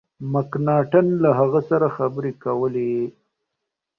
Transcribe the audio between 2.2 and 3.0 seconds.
کولې.